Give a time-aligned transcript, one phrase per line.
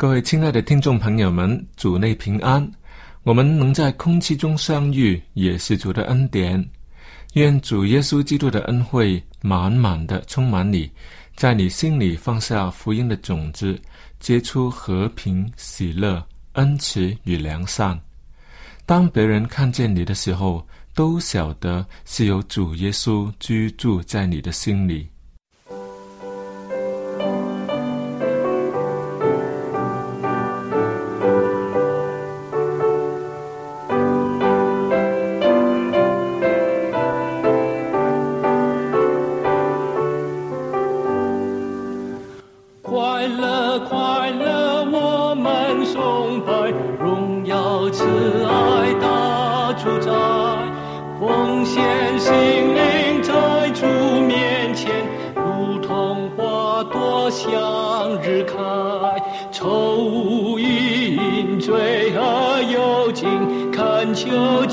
[0.00, 2.64] 各位亲爱的听众朋友们，主内平安！
[3.24, 6.64] 我们能在空气中相遇，也是主的恩典。
[7.32, 10.88] 愿主耶稣基督的恩惠满满的充满你，
[11.34, 13.76] 在你心里放下福音的种子，
[14.20, 18.00] 结出和平、喜乐、恩慈与良善。
[18.86, 25.08] 当别人看见你的时候，都晓得是有主耶稣居住在你的心里。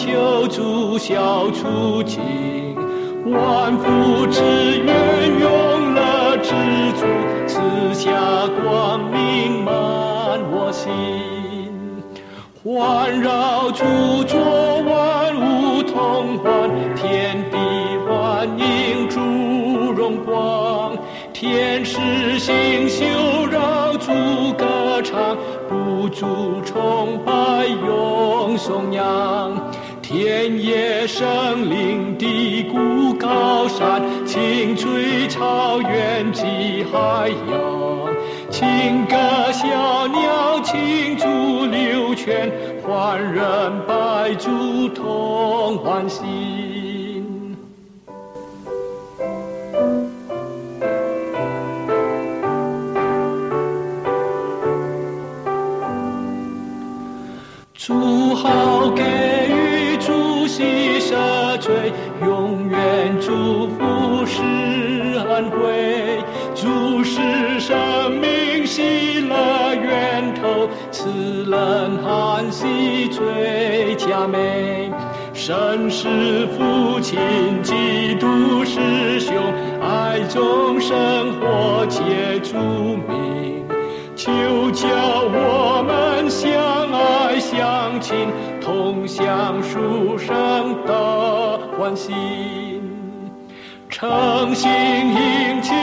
[0.05, 2.21] 求主消除尽，
[3.25, 4.39] 万福之
[4.77, 6.53] 源永乐之
[6.93, 7.07] 主，
[7.47, 7.59] 赐
[7.95, 8.11] 下
[8.61, 9.73] 光明满
[10.51, 10.91] 我心，
[12.63, 13.83] 环绕著
[14.25, 14.39] 作
[14.83, 17.57] 万物同欢，天地
[18.07, 19.19] 万应诸
[19.91, 20.95] 荣光，
[21.33, 24.11] 天使星宿绕主
[24.55, 25.35] 歌唱，
[25.67, 29.51] 不住崇拜永颂扬。
[30.17, 38.15] 田野生灵低谷高山，青翠草原及海洋，
[38.49, 39.17] 情歌
[39.51, 42.49] 小鸟，青竹流泉，
[42.81, 43.43] 欢人
[43.85, 46.23] 百足同欢心。
[57.73, 59.24] 祝好给。
[62.25, 64.41] 永远祝福是
[65.29, 66.23] 安徽，
[66.55, 71.07] 祝是生命喜乐源头，慈
[71.47, 74.91] 人欢喜最佳美。
[75.35, 77.19] 神是父亲，
[77.61, 79.35] 基督师兄，
[79.79, 83.63] 爱众生活皆著名，
[84.15, 84.31] 求
[84.71, 86.51] 教我们相
[86.91, 88.27] 爱相亲，
[88.59, 91.14] 同享书生的。
[91.77, 92.13] 欢喜，
[93.89, 95.73] 诚心迎起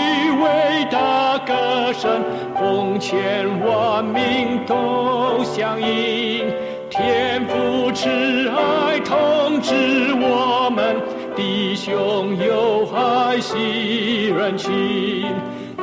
[0.43, 2.23] 伟大歌声，
[2.59, 6.51] 奉劝万民都响应。
[6.89, 8.09] 天父慈
[8.49, 10.97] 爱通知我们，
[11.37, 14.73] 弟兄友爱心人情，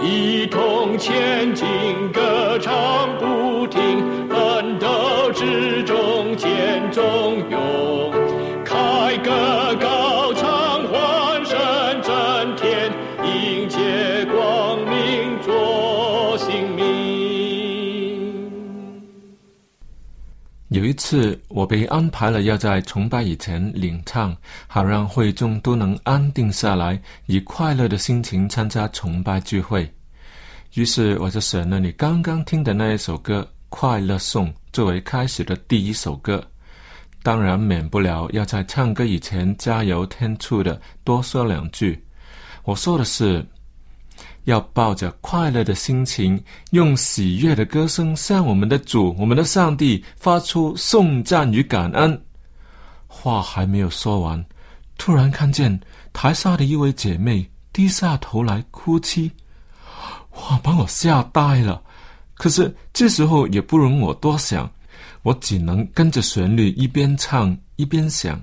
[0.01, 1.67] 一同前进，
[2.11, 3.48] 歌唱不
[20.89, 29.87] 一次，我被安排了要在崇拜以前领唱，好让会众都能安定下来，以快乐的心情参加崇拜聚会。
[30.73, 36.43] 于是，我就选了你刚刚听的那一首歌《快乐颂》作为开始的第一首歌。
[37.21, 42.03] 当然，免不了要在唱歌以前加油添醋的多说两句。
[42.63, 43.45] 我说的是。
[44.49, 52.19] 要抱着快乐的心情，用喜悦的歌声向我们的主、我们的上帝发出颂赞与感恩。
[53.07, 54.43] 话还没有说完，
[54.97, 55.79] 突然看见
[56.11, 59.31] 台下的一位姐妹低下头来哭泣，
[60.31, 61.81] 哇，把我吓呆了。
[62.33, 64.69] 可是这时候也不容我多想，
[65.21, 68.41] 我只能跟着旋律一边唱一边想：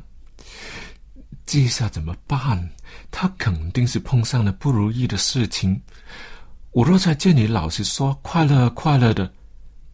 [1.44, 2.70] 这下怎么办？
[3.11, 5.81] 他肯定是碰上了不如意的事情。
[6.73, 9.33] 我若在这里老是说快乐快乐的，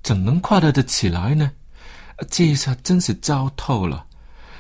[0.03, 1.51] 怎能快乐的起来呢？
[2.29, 4.05] 这一下真是糟透了。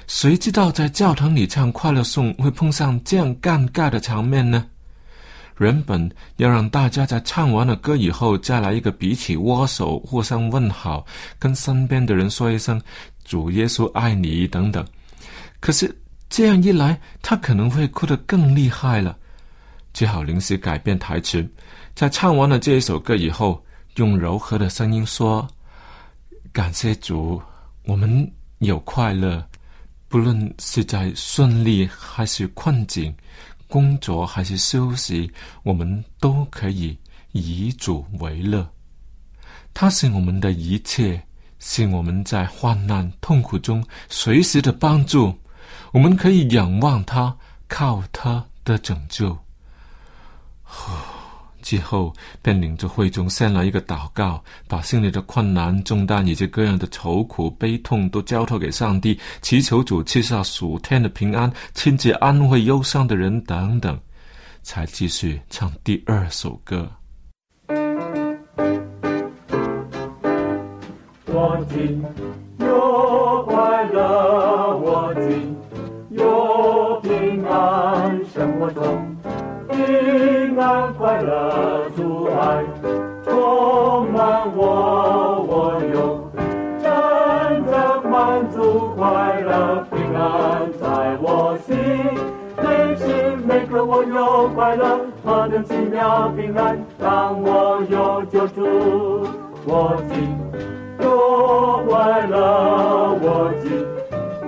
[0.06, 4.64] 谁知道在教堂里唱快乐颂会碰上这样尴尬的场面呢？
[5.58, 11.04] 原本要让大家在唱完了歌以后再来一个彼此握手、互相问好，
[11.38, 12.80] 跟身边的人说一声
[13.24, 14.86] “主耶稣爱你”等等。
[15.58, 15.92] 可是。
[16.32, 19.18] 这样一来，他可能会哭得更厉害了。
[19.92, 21.46] 只好临时改变台词，
[21.94, 23.62] 在唱完了这一首歌以后，
[23.96, 25.46] 用柔和的声音说
[26.50, 27.40] ：“感谢主，
[27.84, 29.46] 我们有快乐，
[30.08, 33.14] 不论是在顺利还是困境，
[33.68, 35.30] 工作还是休息，
[35.62, 36.98] 我们都可以
[37.32, 38.66] 以主为乐。
[39.74, 41.22] 他是我们的一切，
[41.58, 45.30] 是我们在患难痛苦中随时的帮助。”
[45.92, 47.36] 我们可以仰望他，
[47.68, 49.36] 靠他的拯救。
[51.60, 52.12] 之后
[52.42, 63.98] 便领着会中献了一个祷告，把心里的困难、重担以及各样的愁苦、悲痛都交托给上帝，祈求主赐下属天的平安，亲自安慰忧伤的人等等，
[64.62, 66.90] 才继续唱第二首歌。
[71.26, 72.02] 我今
[72.58, 73.46] 有
[94.42, 98.66] 有快乐，何等奇妙平安，当我有救助，
[99.64, 100.36] 我今
[101.00, 103.86] 有快乐，我今。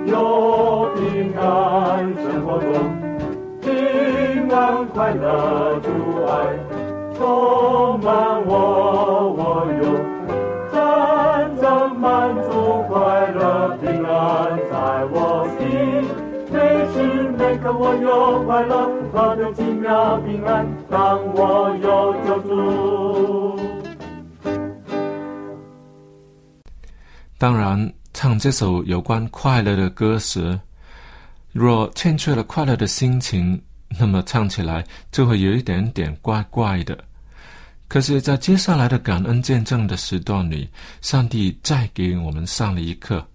[0.07, 2.73] 有平安生活中，
[3.61, 5.89] 平安快乐主
[6.27, 6.29] 爱
[7.17, 8.53] 充满我，
[17.65, 23.59] 时每刻我有快乐，何等奇妙平安，当我有救助。
[27.39, 27.91] 当然。
[28.17, 30.59] 唱这首有关快乐的歌时，
[31.53, 33.61] 若欠缺了快乐的心情，
[33.99, 36.97] 那么唱起来就会有一点点怪怪的。
[37.89, 40.71] 可是，在接下来的感恩见证的时段里，
[41.01, 43.27] 上帝再给我们上了一课，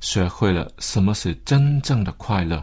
[0.00, 2.62] 学会了什么是真正的快乐。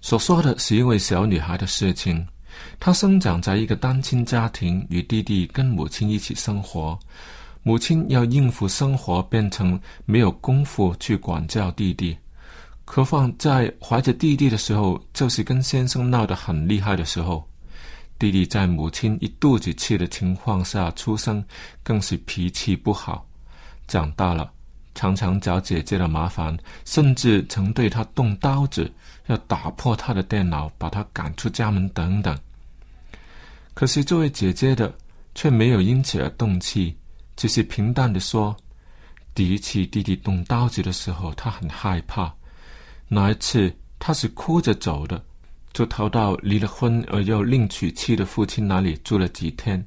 [0.00, 2.26] 所说的是一位小女孩的事情，
[2.78, 6.98] 她生长在一个单亲家庭，与弟弟跟母亲一起生活。
[7.62, 12.16] 母亲要应付生活，变成没有功夫去管教弟弟。
[12.86, 17.46] 何况在怀着弟弟的时候，就是跟先生闹得很厉害的时候。
[18.18, 21.44] 弟弟在母亲一肚子气的情况下出生，
[21.82, 23.26] 更是脾气不好。
[23.86, 24.50] 长大了，
[25.00, 26.54] 常常找姐姐的麻烦，
[26.84, 28.92] 甚至曾对她动刀子，
[29.28, 32.38] 要打破她的电脑，把她赶出家门等等。
[33.72, 34.94] 可是作为姐姐的，
[35.34, 36.94] 却没有因此而动气。
[37.34, 38.54] 只是平淡的说
[39.34, 42.30] ：“第一次弟弟动刀子的时候，他很害怕。
[43.08, 45.24] 那一次他是哭着走的，
[45.72, 49.82] 就逃到离了婚而又另娶妻的父亲那里住了几天。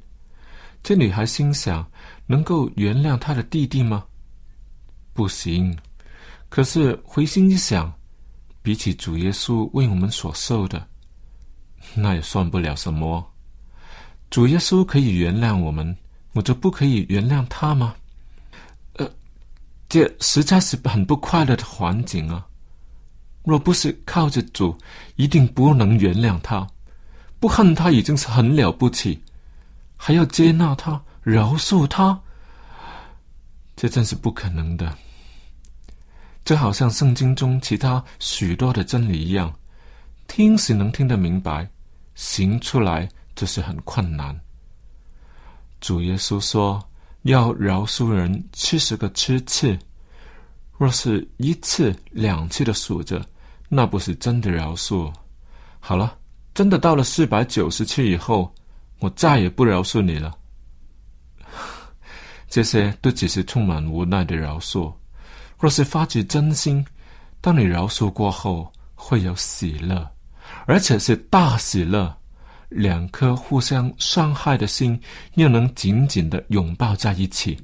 [0.81, 1.87] 这女孩心想：
[2.25, 4.03] 能够原谅他的弟弟吗？
[5.13, 5.75] 不行。
[6.49, 7.93] 可是回心一想，
[8.61, 10.85] 比起主耶稣为我们所受的，
[11.95, 13.23] 那也算不了什么。
[14.29, 15.95] 主耶稣可以原谅我们。”
[16.35, 17.93] 我就不可以原谅他吗？
[18.93, 19.07] 呃，
[19.87, 22.43] 这实在是很不快乐的环境啊！
[23.43, 24.75] 若不是靠着主，
[25.15, 26.67] 一定不能原谅他。
[27.39, 29.21] 不恨他已经是很了不起，
[29.95, 32.19] 还要接纳他、饶恕他，
[33.75, 34.95] 这真是不可能的。
[36.45, 39.53] 就好像圣经中其他许多的真理一样，
[40.27, 41.67] 听是能听得明白，
[42.15, 44.37] 行出来就是很困难。
[45.79, 46.81] 主耶稣说
[47.21, 49.77] 要饶恕人七十个七次，
[50.77, 53.25] 若是一次两次的数着，
[53.69, 55.11] 那不是真的饶恕。
[55.79, 56.17] 好了，
[56.53, 58.53] 真的到了四百九十次以后，
[58.99, 60.37] 我再也不饶恕你了。
[62.53, 64.93] 这些都只是充满无奈的饶恕。
[65.57, 66.85] 若是发自真心，
[67.41, 70.07] 当你饶恕过后，会有喜乐，
[70.67, 72.15] 而且是大喜乐。
[72.69, 75.01] 两颗互相伤害的心
[75.33, 77.59] 又能紧紧的拥抱在一起，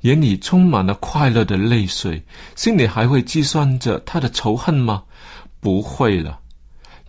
[0.00, 2.20] 眼里充满了快乐的泪水，
[2.56, 5.04] 心里还会计算着他的仇恨吗？
[5.60, 6.40] 不会了，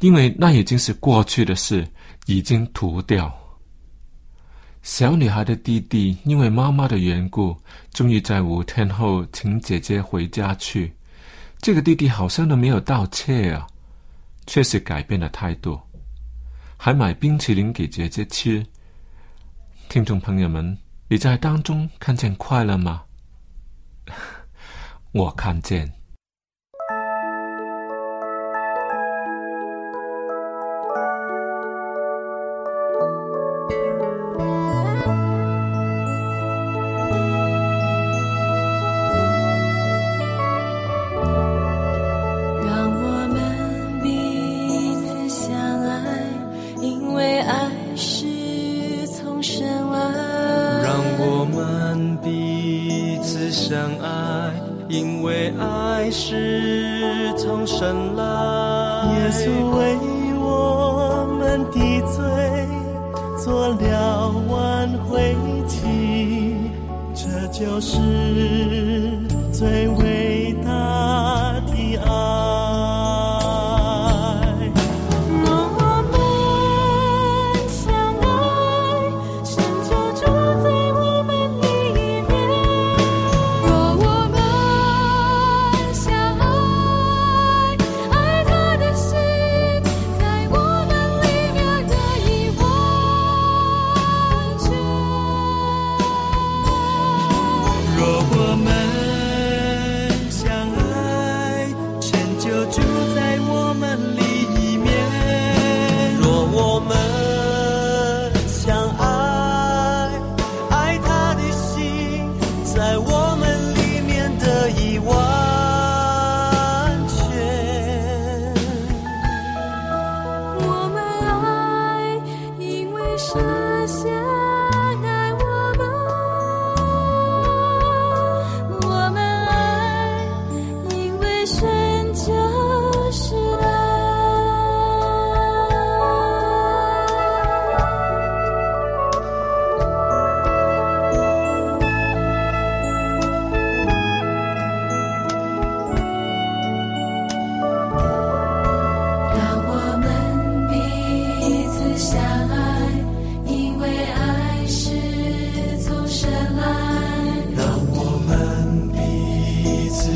[0.01, 1.83] 因为那已经是过去的事，
[2.27, 3.35] 已经涂掉。
[4.87, 7.55] 小女孩的弟弟因为妈妈的缘故，
[7.91, 10.93] 终于在五天后请姐姐回家去。
[11.59, 13.67] 这个弟弟好像都没有道歉啊，
[14.45, 15.77] 确实改变了态度，
[16.77, 18.65] 还买冰淇淋给姐姐吃。
[19.89, 20.77] 听众朋友们，
[21.09, 23.03] 你在当中看见快乐吗？
[25.11, 25.96] 我看见。
[53.67, 54.53] 相爱，
[54.87, 58.23] 因为爱是从神来。
[59.11, 59.97] 耶稣为
[60.39, 62.23] 我们的罪
[63.43, 65.35] 做了挽回
[65.67, 65.81] 祭，
[67.13, 67.97] 这就是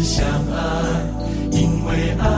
[0.03, 0.59] 相爱
[1.51, 2.30] 因为爱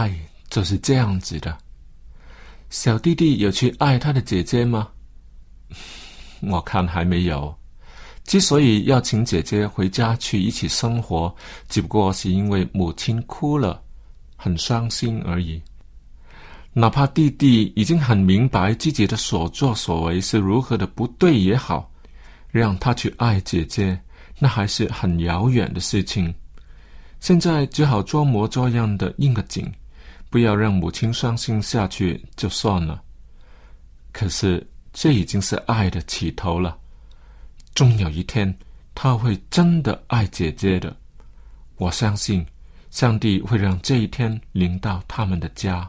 [0.00, 0.10] 爱
[0.48, 1.54] 就是这样子的。
[2.70, 4.88] 小弟弟有去爱他的姐姐吗？
[6.40, 7.54] 我看还没有。
[8.24, 11.34] 之所以要请姐姐回家去一起生活
[11.68, 13.82] 只不过是因为母亲哭了
[14.36, 15.60] 很伤心而已。
[16.72, 21.90] 哪怕弟弟已经很明白自己的所作所为是如何的不对也好
[22.50, 24.00] 让他去爱姐姐
[24.38, 26.32] 那还是很遥远的事情。
[27.18, 29.70] 现在只好装模作样的应个景。
[30.30, 33.02] 不要让母亲伤心下去就算了。
[34.12, 36.76] 可是这已经是爱的起头了
[37.74, 38.52] 终有一天
[38.94, 40.96] 他会真的爱姐姐的。
[41.76, 42.44] 我相信
[42.90, 45.88] 上帝会让这一天临到他们的家。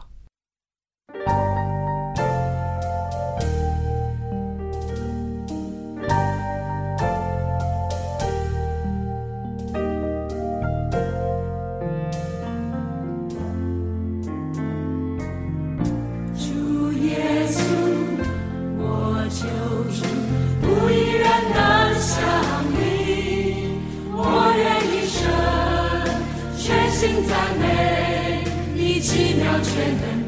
[29.72, 30.21] Schwinden.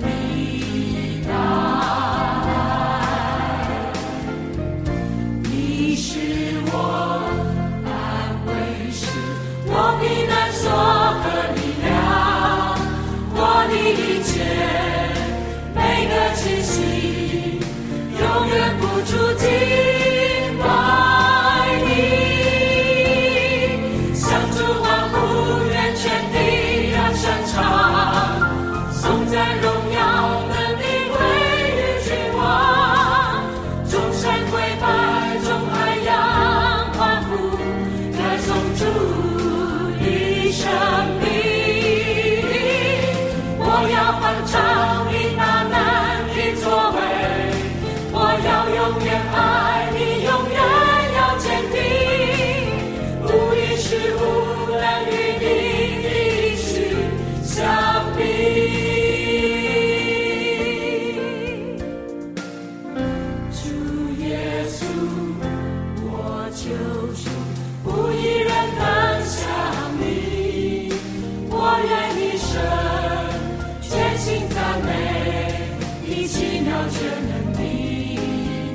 [76.55, 78.17] 一秒前能抵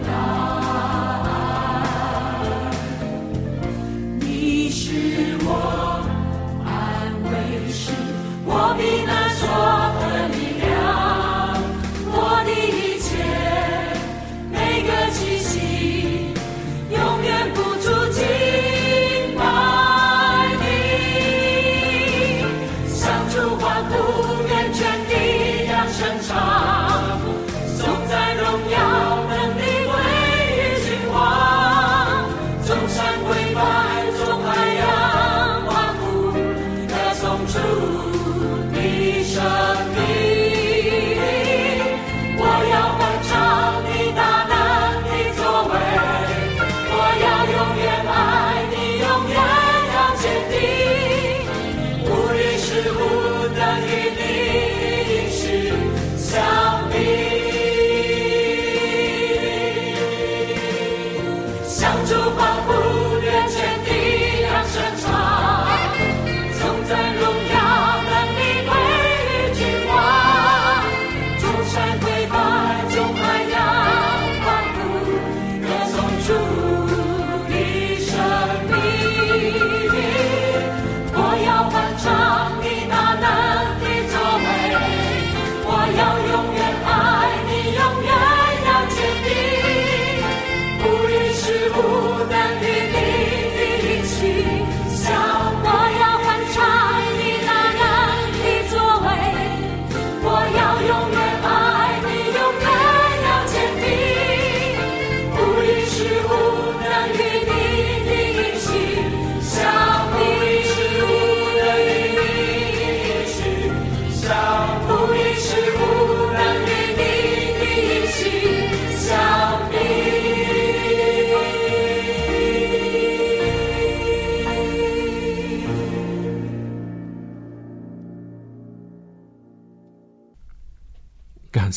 [0.05, 0.38] 挡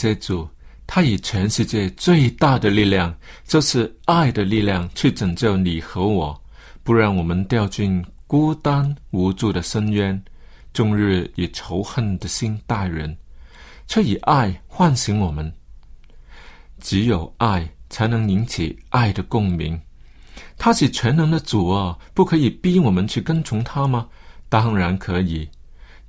[0.02, 0.48] 这主，
[0.84, 6.42] 他以全世界最大的力量，就是爱的力量去拯救你和我，
[6.82, 10.20] 不让我们掉进孤单无助的深渊，
[10.72, 13.16] 终日以仇恨的心待人。
[13.86, 15.54] 却以爱唤醒我们。
[16.80, 19.80] 只有爱才能引起爱的共鸣，
[20.58, 24.08] 他是全能的主啊，不可以逼我们去跟从他吗？
[24.48, 25.48] 当然可以，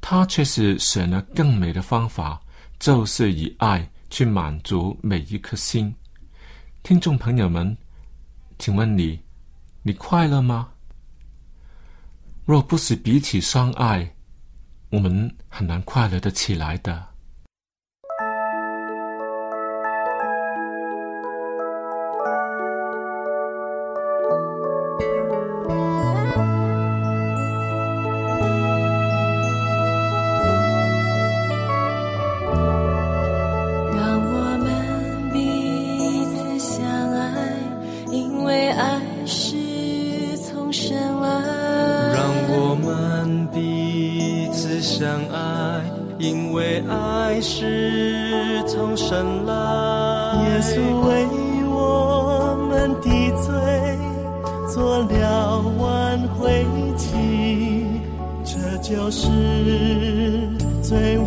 [0.02, 2.40] 他却是选了更美的方法。
[2.84, 5.96] 就是以爱去满足每一颗心。
[6.84, 7.78] 听众朋友们，
[8.60, 9.17] 请问你，
[9.84, 10.69] 你快乐吗？
[12.43, 14.13] 若不是彼此相爱，
[14.89, 17.08] 我们很难快乐的起来的。
[55.62, 56.66] 挽回
[56.98, 57.86] 起，
[58.44, 59.28] 这就是
[60.82, 61.18] 最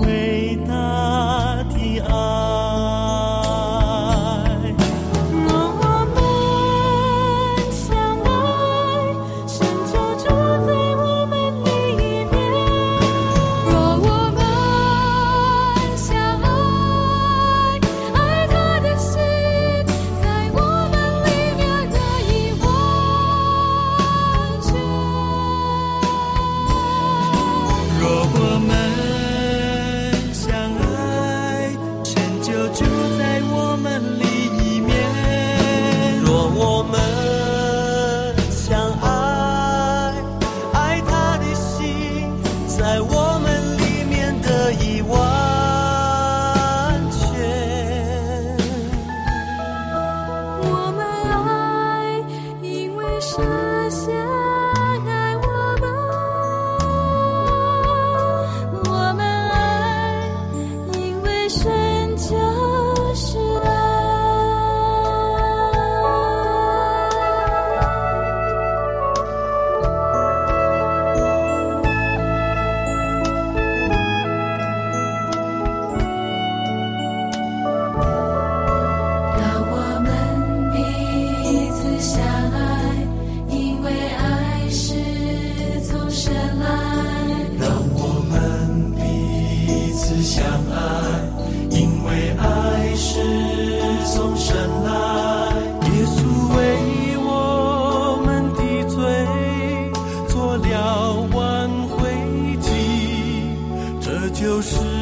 [104.38, 104.95] 就是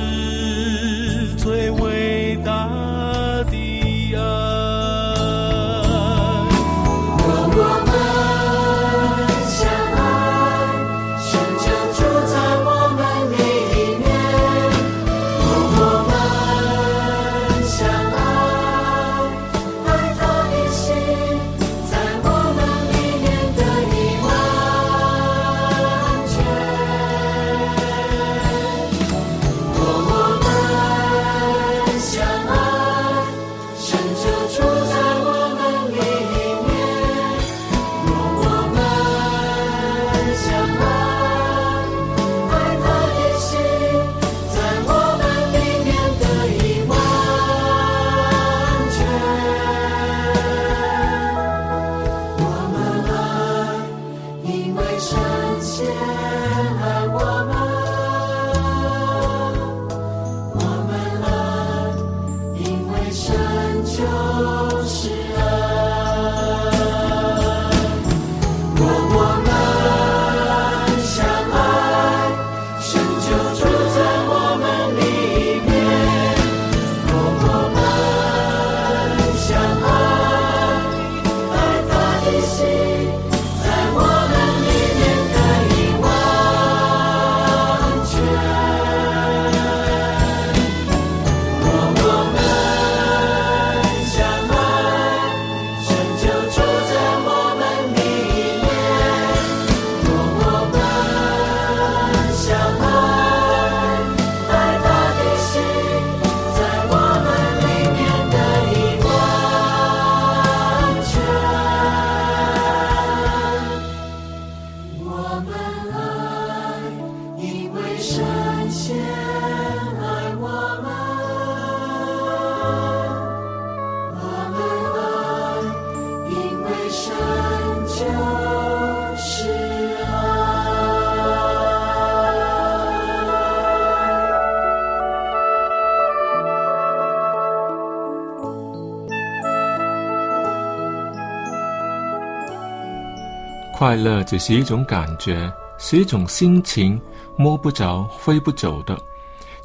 [143.85, 146.99] 快乐只是一种感觉，是一种心情，
[147.37, 148.99] 摸不着、挥不走的，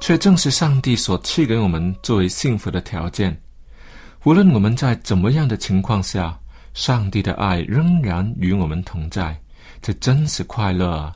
[0.01, 3.41] 却正是上帝所赐给我们作为幸福的条件。
[4.25, 6.37] 无论我们在怎么样的情况下，
[6.73, 9.41] 上帝的爱仍然与我们同在，
[9.81, 11.15] 这真是快乐啊！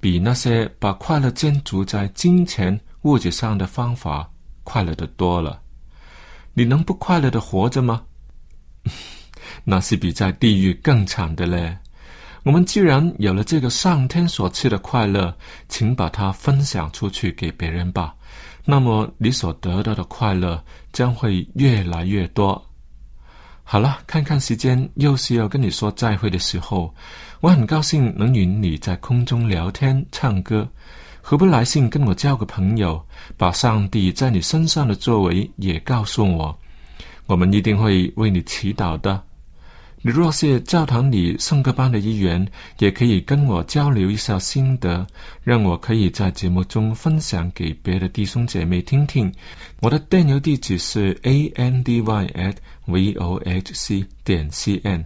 [0.00, 4.28] 比那些把快乐建筑在金钱、物质上的方法
[4.64, 5.62] 快乐的多了。
[6.52, 8.02] 你能不快乐的活着吗？
[9.62, 11.78] 那是比在地狱更惨的嘞。
[12.48, 15.36] 我们既然有了这个上天所赐的快乐，
[15.68, 18.14] 请把它分享出去给别人吧。
[18.64, 22.66] 那么你所得到的快乐将会越来越多。
[23.64, 26.90] 好了，看看时间，又是要跟你说再会的时候。
[27.40, 30.66] 我很高兴能与你在空中聊天、唱歌。
[31.20, 32.98] 何不来信跟我交个朋友，
[33.36, 36.58] 把上帝在你身上的作为也告诉我，
[37.26, 39.22] 我们一定会为你祈祷的。
[40.00, 42.46] 你若是教堂里圣歌班的一员，
[42.78, 45.04] 也可以跟我交流一下心得，
[45.42, 49.32] 让我可以在节目中分享给别的弟兄姐妹听听。
[49.80, 52.54] 我的电邮地址是 a n d y at
[52.86, 55.04] v o h c 点 c n。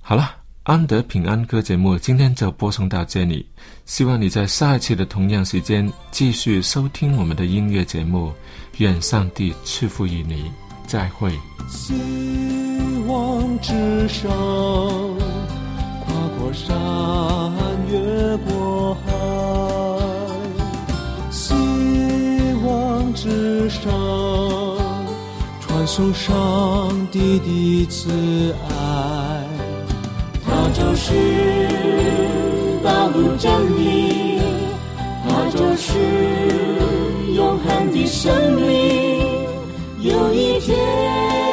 [0.00, 3.46] 好了，安德平安歌节目今天就播送到这里，
[3.84, 8.32] 希望你在下一期的同样时间继续收听我们的音乐节目。
[8.78, 10.50] 愿上帝赐福于你，
[10.86, 11.32] 再会。
[11.68, 11.94] 希
[13.08, 14.30] 望之上，
[16.00, 16.74] 跨过山，
[17.90, 19.12] 越过海。
[21.30, 21.54] 希
[22.64, 23.90] 望之上，
[25.60, 28.70] 传送上帝的慈爱。
[30.44, 31.12] 它就是
[32.82, 34.40] 道路真理，
[35.24, 35.98] 它就是
[37.34, 39.05] 永恒的生命
[40.06, 41.45] 有一天